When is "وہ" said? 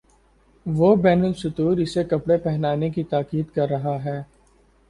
0.65-0.95